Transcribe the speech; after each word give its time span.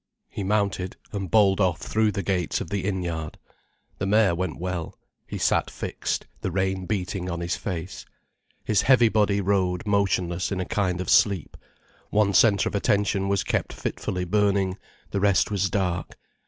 He 0.29 0.43
mounted 0.43 0.97
and 1.11 1.29
bowled 1.29 1.61
off 1.61 1.77
through 1.79 2.11
the 2.13 2.23
gates 2.23 2.59
of 2.59 2.71
the 2.71 2.85
innyard. 2.85 3.37
The 3.99 4.07
mare 4.07 4.33
went 4.33 4.57
well, 4.57 4.97
he 5.27 5.37
sat 5.37 5.69
fixed, 5.69 6.25
the 6.39 6.49
rain 6.49 6.87
beating 6.87 7.29
on 7.29 7.39
his 7.39 7.55
face. 7.55 8.03
His 8.63 8.81
heavy 8.81 9.09
body 9.09 9.41
rode 9.41 9.85
motionless 9.85 10.51
in 10.51 10.59
a 10.59 10.65
kind 10.65 11.01
of 11.01 11.09
sleep, 11.11 11.55
one 12.09 12.33
centre 12.33 12.67
of 12.67 12.73
attention 12.73 13.29
was 13.29 13.43
kept 13.43 13.73
fitfully 13.73 14.25
burning, 14.25 14.79
the 15.11 15.19
rest 15.19 15.51
was 15.51 15.69
dark. 15.69 16.17